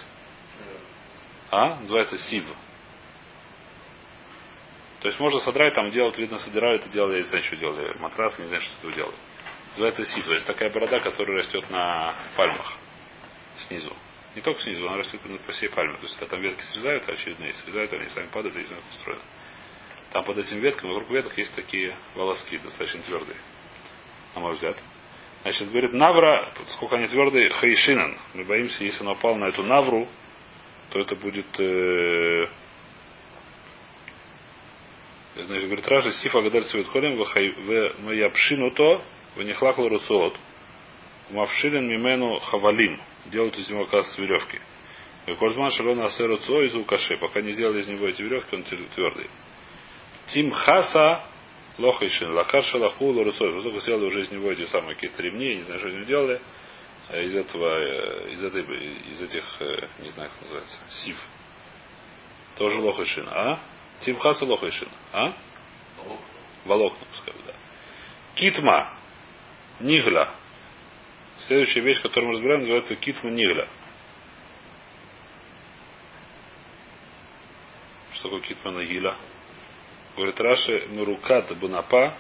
[1.51, 1.77] А?
[1.77, 2.45] Называется сив.
[5.01, 7.99] То есть можно содрать, там делать, видно, собирали, это делали, я не знаю, что делали,
[7.99, 9.17] матрас, не знаю, что это делали.
[9.71, 10.25] Называется сив.
[10.25, 12.79] То есть такая борода, которая растет на пальмах
[13.67, 13.95] снизу.
[14.35, 15.97] Не только снизу, она растет по всей пальме.
[15.97, 18.91] То есть когда там ветки срезают, очередные срезают, они сами падают, и не знаю, как
[18.93, 19.23] устроено.
[20.13, 23.37] Там под этими ветками, вокруг веток есть такие волоски, достаточно твердые.
[24.35, 24.77] На мой взгляд.
[25.45, 28.17] Значит, говорит, Навра, сколько они твердые, Хайшинан.
[28.33, 30.09] Мы боимся, если он упал на эту Навру,
[30.89, 31.61] то это будет...
[31.61, 32.47] Э,
[35.37, 39.05] значит, говорит, Ражи, Сифа Гадаль Свет Холем, в Маябшину то,
[39.37, 40.35] в Нехлахлу Руцуот,
[41.29, 42.99] Мавшилин Мимену Хавалим.
[43.27, 44.59] Делают из него, как веревки.
[45.39, 47.19] Кользман Шалона Асеру Цо из Укаши.
[47.19, 49.29] Пока не сделали из него эти веревки, он твердый.
[50.29, 51.23] Тим Хаса
[51.79, 53.53] Лохайшин, Лахар Шалаху, Лорусой.
[53.53, 56.41] Поскольку сделали уже из него эти самые какие-то ремни, не знаю, что они делали,
[57.11, 59.45] из этого, из, этой, из этих,
[60.01, 61.19] не знаю, как называется, сив.
[62.57, 63.29] Тоже лохайшин.
[63.29, 63.59] А?
[64.01, 64.89] Тимхаса лохайшин.
[65.13, 65.35] А?
[66.65, 67.53] Волокна, пускай, да.
[68.37, 68.95] Китма.
[69.81, 70.31] Нигля.
[71.47, 73.69] Следующая вещь, которую мы разбираем, называется китма нигля.
[78.13, 79.17] Что такое китма нагиля?
[80.17, 82.15] Говорит Раши, Мурукат Бунапа,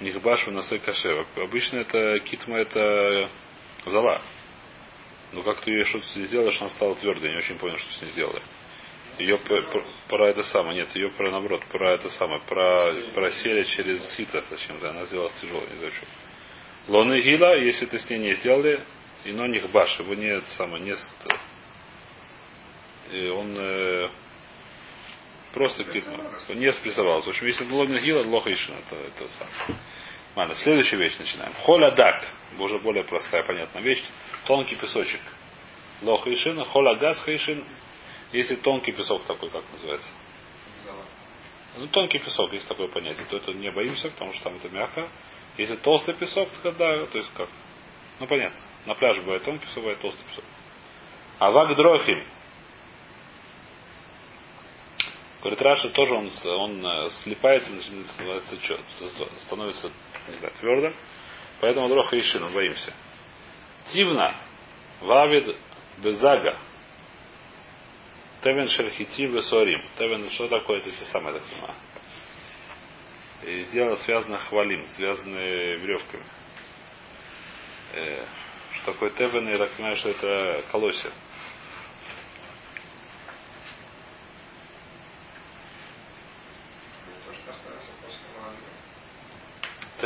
[0.00, 1.26] Нихбаш Насе Кашева.
[1.36, 3.28] Обычно это китма это
[3.86, 4.20] зала.
[5.32, 7.28] Но как ты ее что-то сделала, что она стала твердой.
[7.28, 8.42] Я не очень понял, что с ней сделали.
[9.18, 9.38] Ее
[10.08, 14.90] про, это самое, нет, ее про наоборот, про это самое, про просели через сито зачем-то,
[14.90, 16.06] она сделалась тяжелой, не знаю что.
[16.88, 18.82] Лоны гила, если ты с ней не сделали,
[19.24, 20.94] и но них баш, его не это самое, не
[23.10, 24.08] и он э,
[25.56, 25.84] Просто
[26.52, 27.28] не спрессовался.
[27.28, 28.74] В общем, если ломин гила, лоха ишин.
[28.74, 29.76] Это, это сам.
[30.36, 31.54] Ладно, следующая вещь начинаем.
[31.62, 32.28] Холя дак.
[32.58, 34.04] Уже более простая, понятная вещь.
[34.44, 35.22] Тонкий песочек.
[36.02, 36.64] Лоха ишина.
[36.64, 37.64] Холя газ хаишин.
[38.32, 40.10] Если тонкий песок такой, как называется?
[41.78, 45.08] Ну, тонкий песок, есть такое понятие, то это не боимся, потому что там это мягко.
[45.56, 47.48] Если толстый песок, то да, то есть как?
[48.20, 48.60] Ну понятно.
[48.84, 50.44] На пляже бывает тонкий песок, бывает толстый песок.
[51.38, 52.22] А вак дрохим.
[55.46, 58.58] Говорит, Раша тоже он, он э, слипается, становится,
[59.42, 59.92] становится
[60.26, 60.94] не знаю, твердым.
[61.60, 62.92] Поэтому дроха ишин, боимся.
[63.92, 64.34] Тивна,
[65.00, 65.56] вавид
[65.98, 66.56] безага,
[68.42, 69.84] Тевен Шерхити Весорим.
[69.96, 71.74] Тевен, что такое это те самые, так?
[73.48, 76.24] И сделано связано хвалим, связаны веревками.
[77.92, 78.24] Э,
[78.72, 81.12] что такое Тевен, я так понимаю, что это колосья.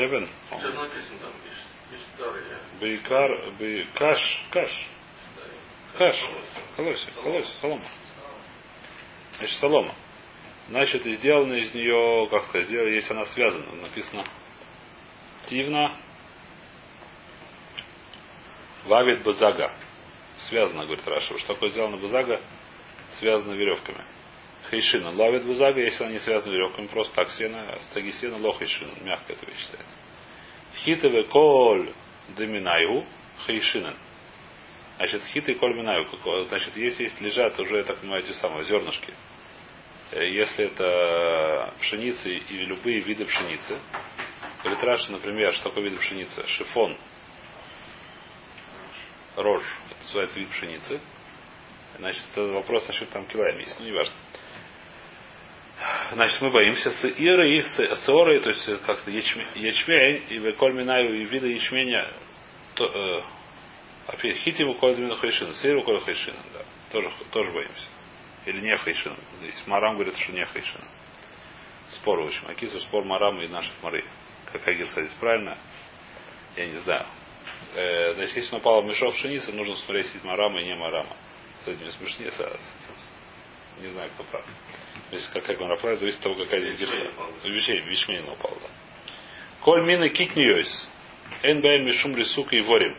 [0.01, 0.27] Тевен.
[2.81, 4.89] Бейкар, бей, каш, каш.
[6.77, 7.85] Колосья, колосья, солома.
[9.37, 9.95] Значит, солома.
[10.69, 14.25] Значит, и сделано из нее, как сказать, сделано, если она связана, написано
[15.49, 15.95] Тивна
[18.85, 19.71] Вавит Базага.
[20.49, 21.39] Связано, говорит Раша.
[21.39, 22.41] Что такое сделано Базага?
[23.19, 24.03] Связано веревками.
[24.71, 29.37] Хейшина ловит бузага, если она не связана веревками, просто так сена, стаги сена лохейшина, мягкая
[29.37, 29.97] это считается.
[30.77, 31.93] Хитове коль
[32.37, 33.05] деминайгу
[33.47, 33.97] хейшинен.
[34.97, 36.07] Значит, хиты коль минаю,
[36.47, 39.15] значит, если есть лежат уже, я так понимаю, эти самые зернышки,
[40.13, 43.79] э, если это пшеница или любые виды пшеницы,
[44.63, 46.47] говорит Раша, например, что такое вид пшеницы?
[46.47, 46.99] Шифон,
[49.37, 51.01] рожь, это называется вид пшеницы.
[51.99, 54.13] Значит, вопрос насчет там километров есть, ну не важно.
[56.13, 61.21] Значит, мы боимся с иры и с орой, то есть как-то ячмень, и коль минаю
[61.21, 62.11] и вида ячменя,
[62.75, 63.23] то, э,
[64.07, 66.61] опять хитиму коль мину хайшина, сиру коль хайшина, да,
[66.93, 67.87] тоже, тоже боимся.
[68.47, 69.17] Или не хайшина.
[69.41, 70.85] Здесь Марам говорит, что не хайшина.
[71.91, 72.43] Спор, в общем.
[72.49, 74.05] Акису спор Марам и наших Мары.
[74.53, 75.57] как Агир садится правильно,
[76.57, 77.07] я не знаю.
[77.75, 81.17] Э, значит, если в мешок пшеницы, нужно смотреть, сидит марама и не марама.
[81.65, 83.10] С этим смешнее, с этим,
[83.81, 84.45] не знаю, кто прав.
[85.11, 87.11] Если какая гонрафлая, зависит от того, какая здесь герса.
[87.45, 88.69] Вещей, вещмейна упал, да.
[89.63, 90.89] Коль мины китниойс.
[91.43, 92.97] НБМ мишум рисука и ворим.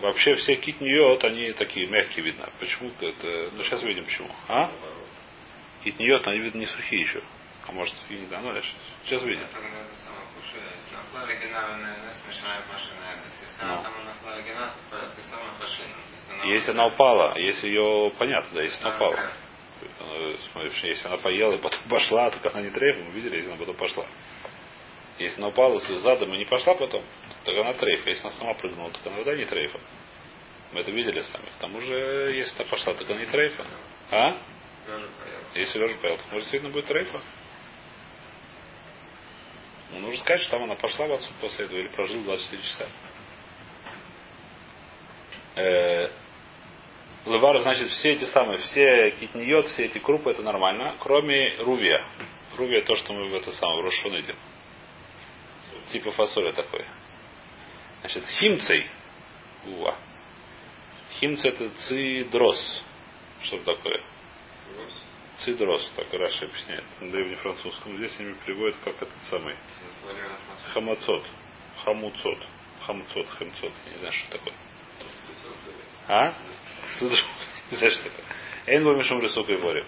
[0.00, 2.48] Вообще все китниот, они такие мягкие видно.
[2.60, 3.50] Почему это?
[3.52, 4.30] Ну сейчас увидим почему.
[4.48, 4.70] А?
[5.82, 7.22] Китниот, они видно не сухие еще.
[7.66, 8.54] А может сухие не да, ну
[9.04, 9.46] сейчас увидим.
[16.44, 19.30] Если она упала, если ее понятно, да, если она упала.
[20.52, 23.58] Смотришь, если она поела и потом пошла, так она не трейф, мы видели, если она
[23.58, 24.06] потом пошла.
[25.18, 27.02] Если она упала с задом и не пошла потом,
[27.44, 28.08] так она трейфа.
[28.08, 29.80] Если она сама прыгнула, так она вода не трейфа.
[30.72, 31.50] Мы это видели сами.
[31.50, 33.66] К тому же, если она пошла, так она не трейфа.
[34.10, 34.36] А?
[35.54, 37.20] Если лежа поел, то может действительно будет трейфа.
[39.90, 42.86] Ну, нужно сказать, что там она пошла в отсюда после этого или прожил 24 часа.
[45.56, 46.10] Э,
[47.28, 52.04] Левар, значит, все эти самые, все китниот, все эти крупы, это нормально, кроме рувия.
[52.56, 54.36] Рувия то, что мы в это самое, в Рошон идем.
[55.88, 56.84] Типа фасоля такой.
[58.00, 58.86] Значит, химцей.
[59.66, 59.96] Ува.
[61.20, 62.82] Химцей это цидрос.
[63.42, 64.00] Что такое?
[65.44, 66.84] Цидрос, так Раша объясняет.
[67.00, 69.54] На древнефранцузском здесь они переводят как этот самый.
[70.72, 71.24] Хамацот.
[71.84, 72.38] Хамуцот.
[72.86, 73.72] Хамуцот, хамцот.
[73.86, 74.54] Я не знаю, что такое.
[76.08, 76.34] А?
[77.70, 78.24] Не знаю, что такое.
[78.66, 79.86] Эйн мишум рисука и боре.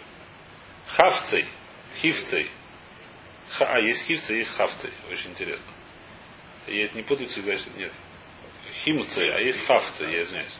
[0.87, 1.49] Хавцей.
[2.01, 2.51] Хивцей.
[3.51, 4.93] Ха, а, есть хивцей, есть хавцей.
[5.11, 5.73] Очень интересно.
[6.67, 7.93] Я это не путаю всегда, что нет.
[8.85, 10.57] Химцей, а есть хавцей, я извиняюсь.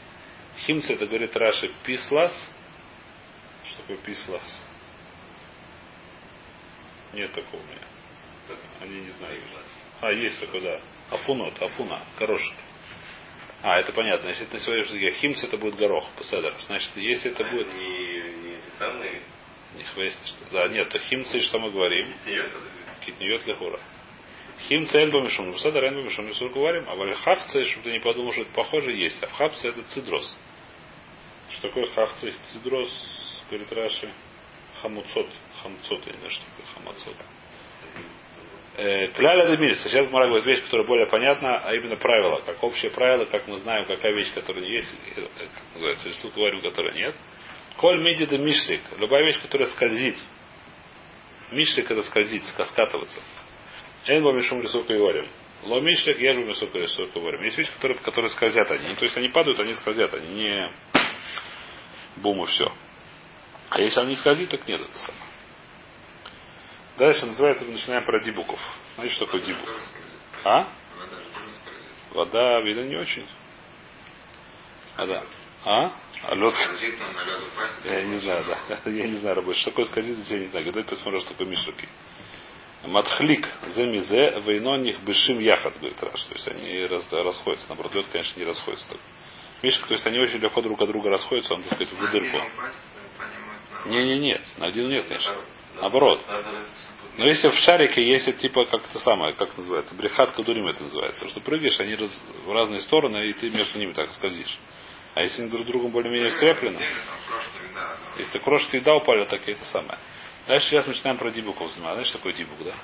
[0.65, 2.33] Химцей, это говорит Раши пислас.
[3.65, 4.43] Что такое пислас?
[7.13, 8.57] Нет такого у меня.
[8.81, 9.43] Они не знают.
[10.01, 10.81] А, есть такой, да.
[11.09, 12.55] Афунот, афуна, горошек.
[13.63, 14.23] А, это понятно.
[14.23, 16.55] Значит, это на сегодняшний языке химц это будет горох, пседер.
[16.65, 17.67] Значит, если это будет...
[17.73, 19.21] Не, не самые.
[19.75, 22.11] Не хвест, что Да, нет, это химцы, что мы говорим?
[23.05, 23.79] Китниот лехура.
[24.67, 25.53] Химцы эльба мишум.
[25.53, 26.27] Пседер эльба мишум.
[26.27, 26.89] Мы говорим.
[26.89, 29.21] А вальхавцы, чтобы ты не подумал, что это похоже, есть.
[29.23, 30.35] А в хавце это цидрос.
[31.51, 32.33] Что такое хавцы?
[32.51, 34.11] Цидрос, говорит Раши.
[34.81, 35.27] Хамуцот.
[35.61, 37.15] Хамцот, я не знаю, что такое хамацот.
[38.75, 39.83] Кляля Демирис.
[39.83, 42.41] Сейчас Мара говорит вещь, которая более понятна, а именно правило.
[42.45, 46.93] Как общее правило, как мы знаем, какая вещь, которая есть, как называется, рисунок говорим, которая
[46.93, 47.15] нет.
[47.77, 48.81] Коль меди да мишлик.
[48.97, 50.17] Любая вещь, которая скользит.
[51.51, 53.19] Мишлик это скользит, скаскатываться.
[54.05, 55.27] Энбо мишум рисунка говорим.
[55.63, 57.43] Ло мишлик, я же рисунка рисунка говорим.
[57.43, 58.95] Есть вещи, которые, которые скользят они.
[58.95, 60.71] То есть они падают, они скользят, они не
[62.17, 62.71] бум и все.
[63.69, 65.30] А если они не скользит, так нет, это самое.
[66.97, 68.59] Дальше называется, мы начинаем про дибуков.
[68.95, 69.69] Знаете, что такое дибук?
[70.43, 70.67] А?
[72.11, 73.25] Вода, видно, не очень.
[74.97, 75.23] А, да.
[75.65, 75.91] А?
[76.23, 76.53] А лед...
[77.85, 78.79] Я не знаю, да.
[78.91, 79.61] Я не знаю, рабочий.
[79.61, 80.65] Что такое скользит, я не знаю.
[80.65, 81.87] Когда посмотрю, что такое мишуки.
[82.83, 86.23] Матхлик, земизе, вейноних бешим яхат, говорит Раш.
[86.23, 87.67] То есть они расходятся.
[87.69, 88.99] Наоборот, лед, конечно, не расходится так.
[89.61, 92.37] Мишек, то есть они очень легко друг от друга расходятся, он, так сказать, в дырку.
[93.85, 94.41] Не, не, нет.
[94.57, 95.35] На один нет, конечно.
[95.81, 96.21] Наоборот.
[97.17, 101.27] Но если в шарике есть типа как это самое, как называется, брехат кадурим это называется,
[101.27, 104.57] что прыгаешь, они раз, в разные стороны, и ты между ними так скользишь.
[105.15, 106.79] А если они друг с другом более-менее скреплены,
[108.17, 109.97] если крошки еда упали, так и это самое.
[110.47, 111.95] Дальше сейчас начинаем про дибуков заниматься.
[111.95, 112.75] Знаешь, что такое дибук, да?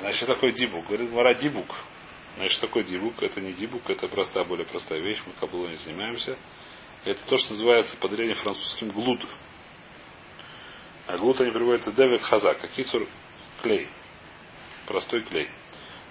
[0.00, 0.86] Значит, что такое дибук?
[0.86, 1.74] Говорит, говоря дибук.
[2.36, 3.22] Значит, что такое дибук?
[3.22, 6.36] Это не дибук, это простая, более простая вещь, мы кабулой не занимаемся.
[7.04, 9.20] Это то, что называется по древним французским глуд.
[11.06, 12.58] А глут они приводятся девек хазак.
[12.62, 13.06] А кицур
[13.62, 13.88] клей.
[14.86, 15.48] Простой клей.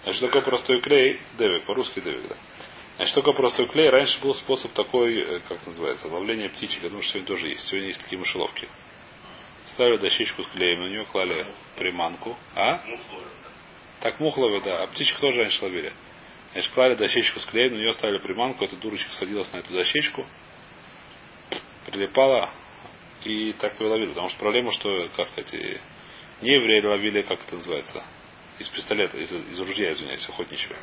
[0.04, 1.20] Значит, что такое простой клей?
[1.38, 2.36] Девек, по-русски девек, да.
[2.98, 3.90] Значит, что такое простой клей?
[3.90, 6.84] Раньше был способ такой, э, как называется, ловление птичек.
[6.84, 7.68] Я думаю, что сегодня тоже есть.
[7.68, 8.68] Сегодня есть такие мышеловки.
[9.74, 12.38] Ставили дощечку с клеем, на нее клали приманку.
[12.56, 12.84] А?
[14.02, 14.84] Так мухловы, да.
[14.84, 15.92] А птичек тоже раньше ловили.
[16.54, 20.24] Значит, клали дощечку с клеем, на нее ставили приманку, эта дурочка садилась на эту дощечку,
[21.88, 22.52] прилипала,
[23.26, 24.10] и так ее ловили.
[24.10, 25.54] Потому что проблема, что, как сказать,
[26.42, 28.04] не евреи ловили, как это называется,
[28.60, 30.76] из пистолета, из, из ружья, извиняюсь, охотничьего.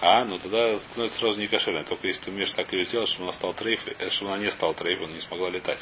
[0.00, 1.84] А, ну тогда становится сразу не кошерно.
[1.84, 4.50] Только если ты умеешь так ее сделать, чтобы она стала трейфой, э, чтобы она не
[4.50, 5.78] стала трейфой, она не смогла летать.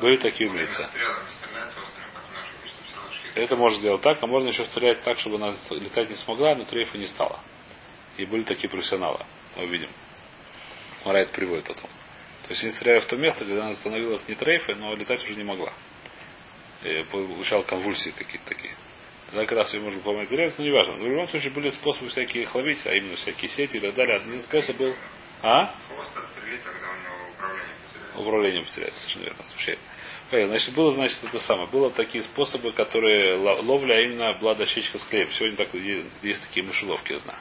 [0.00, 0.88] Были такие умельцы.
[3.34, 6.64] Это можно сделать так, а можно еще стрелять так, чтобы она летать не смогла, но
[6.64, 7.40] трейфа не стала.
[8.16, 9.24] И были такие профессионалы.
[9.56, 9.90] Мы увидим.
[11.04, 11.90] Мара это приводит потом.
[12.44, 15.34] То есть они стреляли в то место, где она становилась не трейфой, но летать уже
[15.34, 15.72] не могла.
[16.82, 18.74] И получал конвульсии какие-то такие.
[19.26, 20.96] Тогда как раз ее можно поломать зарезать, но не важно.
[20.96, 23.94] Но в любом случае были способы всякие их ловить, а именно всякие сети и так
[23.94, 24.16] далее.
[24.16, 24.94] Один способ был...
[25.42, 25.74] А?
[25.88, 28.18] Хвост отстрелить, тогда у него управление потеряется.
[28.18, 29.44] Управление потеряется, совершенно верно.
[29.50, 29.78] Отвечает.
[30.30, 31.68] Значит, было, значит, это самое.
[31.68, 35.30] Было такие способы, которые ло- ловля, а именно была дощечка с клеем.
[35.32, 37.38] Сегодня так, е- есть такие мышеловки, я знаю.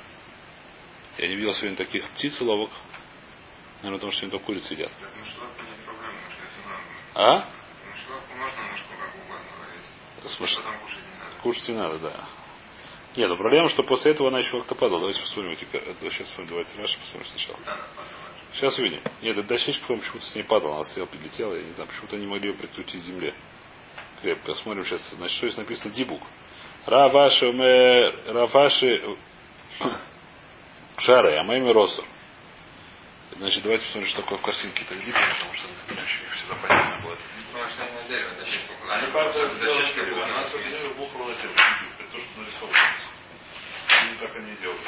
[1.17, 2.69] Я не видел сегодня таких птицеловок.
[3.83, 4.91] Наверное, потому что сегодня только курицы едят.
[4.97, 5.13] Не надо.
[7.15, 7.45] А?
[7.91, 10.31] Мышеловку можно мышку как угодно ловить.
[10.31, 11.41] С мыш- Потом кушать не надо.
[11.41, 12.25] Кушать не надо, да.
[13.17, 15.01] Нет, ну проблема, что после этого она еще как-то падала.
[15.01, 15.51] Давайте посмотрим.
[15.51, 17.59] это Сейчас посмотрим, давайте Раши посмотрим сначала.
[18.53, 19.01] Сейчас увидим.
[19.21, 20.75] Нет, эта дощечка, по-моему, почему-то с ней падала.
[20.75, 21.53] Она стояла, прилетела.
[21.53, 23.33] Я не знаю, почему-то они могли ее прикрутить к земле.
[24.21, 24.53] Крепко.
[24.55, 25.01] Смотрим сейчас.
[25.09, 25.93] Значит, что здесь написано?
[25.93, 26.21] Дибук.
[26.85, 27.51] Раваши.
[28.27, 29.17] Раваши...
[30.99, 32.05] Шары, а моими росор.
[33.37, 34.83] Значит, давайте посмотрим, что такое в картинке.
[34.87, 37.19] Так дибук, потому что иначе всегда понятно будет.
[37.51, 38.73] Потому что они на дерево дощечку.
[38.89, 40.89] Они правда Дощечка делают, была она на все спине.
[40.95, 41.55] бухала на землю.
[41.99, 42.77] Это то, что нарисовано.
[44.11, 44.81] Не так они и делают.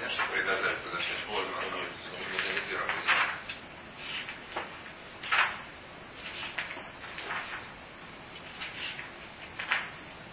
[0.00, 1.32] Я что придозать туда дощечку.
[1.32, 1.80] Надо они.
[1.80, 2.78] не.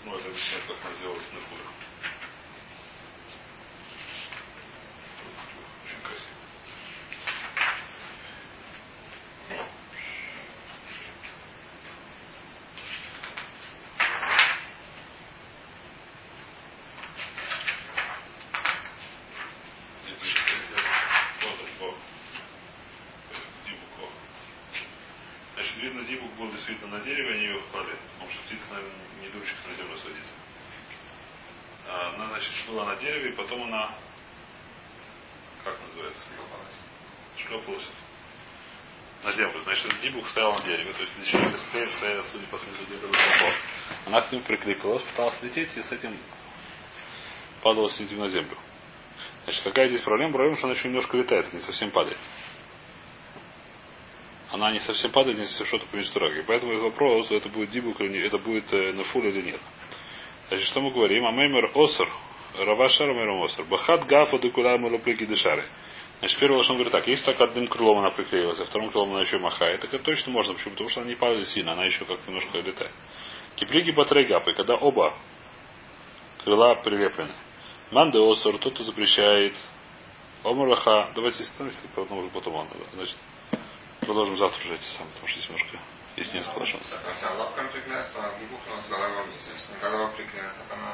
[0.06, 1.74] Ну, это объясняет, как она сделалась на курах.
[5.86, 6.38] Очень красиво.
[20.08, 20.82] Это же, э,
[21.42, 21.96] вот, вот.
[23.66, 24.10] Дибук, вот.
[25.56, 27.04] Значит, видно, дибук был действительно на
[27.72, 27.96] клали.
[28.14, 30.34] Потому что птица, наверное, не дурочка на землю садится.
[31.88, 33.92] Она, значит, была на дереве, и потом она,
[35.64, 36.22] как называется,
[37.38, 37.88] шлепалась
[39.24, 39.62] на землю.
[39.64, 40.94] Значит, дибук стоял на дереве.
[40.94, 43.54] То есть, дощечка с клеем стояла, судя по где-то высоко.
[44.06, 46.18] Она к нему прикрепилась, пыталась лететь, и с этим
[47.62, 48.58] падала с на землю.
[49.44, 50.34] Значит, какая здесь проблема?
[50.34, 52.20] Проблема, что она еще немножко летает, не совсем падает.
[54.52, 56.44] Она не совсем падает, если что-то по мистураге.
[56.48, 59.62] Поэтому их вопрос, это будет дибук или не, это будет э, нафуль или нет.
[60.48, 61.26] Значит, что мы говорим?
[61.26, 62.10] Амеймер осер,
[62.58, 63.66] равашар мэром осер.
[63.66, 65.68] Бахат гафа декуляр малоплеги дешары.
[66.20, 69.22] Значит, первый лошон говорит так, если так одним крылом она приклеилась, а вторым крылом она
[69.22, 70.54] еще махает, так это точно можно.
[70.54, 70.72] Почему?
[70.72, 72.92] Потому что она не падает сильно, она еще как-то немножко летает.
[73.56, 75.14] Киплиги батрейгапы, когда оба
[76.44, 77.36] крыла прилеплены.
[77.92, 79.54] Манде осор, тот, кто запрещает.
[80.44, 81.12] Омураха.
[81.14, 82.68] Давайте остановимся, потом уже потом он.
[82.94, 83.16] Значит,
[84.08, 85.78] продолжим завтра уже эти самые, потому что здесь немножко
[86.16, 86.66] есть несколько то
[88.46, 89.26] бухнула с головой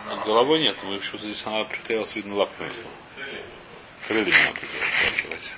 [0.09, 0.23] А
[0.59, 2.73] нет, мы почему-то здесь она приклеилась, видно, лапками.
[4.07, 4.43] Крыльями.
[4.43, 5.51] Она приклеилась.